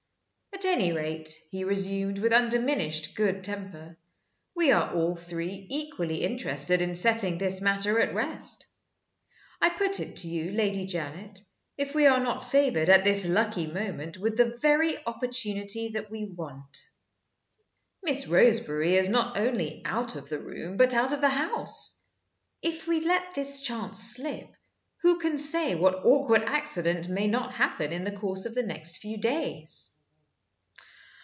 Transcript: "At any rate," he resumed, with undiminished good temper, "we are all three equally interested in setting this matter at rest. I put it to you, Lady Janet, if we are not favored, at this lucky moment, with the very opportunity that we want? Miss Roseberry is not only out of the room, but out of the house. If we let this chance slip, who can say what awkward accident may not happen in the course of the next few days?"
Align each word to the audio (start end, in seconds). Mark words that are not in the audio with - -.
"At 0.53 0.65
any 0.65 0.91
rate," 0.91 1.35
he 1.49 1.63
resumed, 1.63 2.19
with 2.19 2.31
undiminished 2.31 3.15
good 3.15 3.43
temper, 3.43 3.97
"we 4.53 4.71
are 4.71 4.93
all 4.93 5.15
three 5.15 5.65
equally 5.71 6.23
interested 6.23 6.81
in 6.83 6.93
setting 6.93 7.39
this 7.39 7.61
matter 7.63 7.99
at 7.99 8.13
rest. 8.13 8.67
I 9.59 9.69
put 9.69 9.99
it 9.99 10.17
to 10.17 10.27
you, 10.27 10.51
Lady 10.51 10.85
Janet, 10.85 11.41
if 11.79 11.95
we 11.95 12.05
are 12.05 12.19
not 12.19 12.51
favored, 12.51 12.89
at 12.89 13.03
this 13.03 13.25
lucky 13.25 13.65
moment, 13.65 14.19
with 14.19 14.37
the 14.37 14.55
very 14.61 14.97
opportunity 15.07 15.89
that 15.93 16.11
we 16.11 16.25
want? 16.25 16.77
Miss 18.03 18.27
Roseberry 18.27 18.97
is 18.97 19.09
not 19.09 19.37
only 19.37 19.81
out 19.83 20.15
of 20.15 20.29
the 20.29 20.37
room, 20.39 20.77
but 20.77 20.93
out 20.93 21.11
of 21.11 21.21
the 21.21 21.29
house. 21.29 22.05
If 22.61 22.87
we 22.87 22.99
let 23.03 23.33
this 23.33 23.61
chance 23.63 23.97
slip, 24.15 24.53
who 25.01 25.17
can 25.17 25.39
say 25.39 25.73
what 25.73 26.05
awkward 26.05 26.43
accident 26.43 27.09
may 27.09 27.25
not 27.25 27.53
happen 27.55 27.91
in 27.91 28.03
the 28.03 28.11
course 28.15 28.45
of 28.45 28.53
the 28.53 28.63
next 28.63 28.97
few 28.97 29.17
days?" 29.17 29.87